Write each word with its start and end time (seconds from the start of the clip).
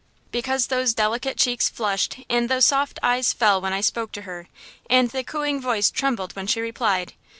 because 0.31 0.65
those 0.65 0.95
delicate 0.95 1.37
cheeks 1.37 1.69
flushed 1.69 2.21
and 2.27 2.49
those 2.49 2.65
soft 2.65 2.97
eyes 3.03 3.33
fell 3.33 3.61
when 3.61 3.71
I 3.71 3.81
spoke 3.81 4.11
to 4.13 4.23
her, 4.23 4.47
and 4.89 5.11
the 5.11 5.23
cooing 5.23 5.61
voice 5.61 5.91
trembled 5.91 6.35
when 6.35 6.47
she 6.47 6.59
replied! 6.59 7.13